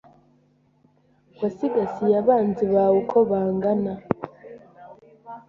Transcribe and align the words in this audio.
Wasigasiye 1.39 2.15
abanzi 2.21 2.65
bawe 2.73 2.95
ukobangana 3.03 3.93